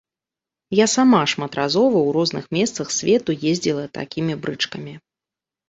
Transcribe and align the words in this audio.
Я 0.79 0.87
сама 0.93 1.19
шматразова 1.33 1.99
ў 2.07 2.17
розных 2.17 2.49
месцах 2.59 2.87
свету 2.97 3.31
ездзіла 3.53 3.87
такімі 4.01 4.33
брычкамі. 4.43 4.99